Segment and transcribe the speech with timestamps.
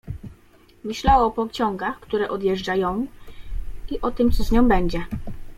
[0.83, 3.07] Myślała o pociągach, które odjeżdża ją,
[3.91, 5.05] i o tym, co z nią będzie.